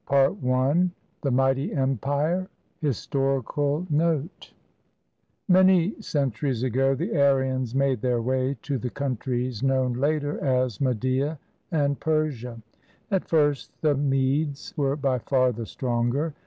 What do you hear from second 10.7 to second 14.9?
Media and Persia. At first the Medes